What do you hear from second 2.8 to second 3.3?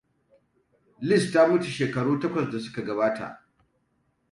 gabata.